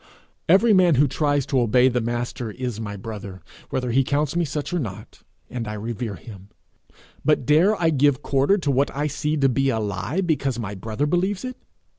[0.49, 4.45] Every man who tries to obey the Master is my brother, whether he counts me
[4.45, 6.49] such or not, and I revere him;
[7.23, 10.73] but dare I give quarter to what I see to be a lie, because my
[10.73, 11.55] brother believes it?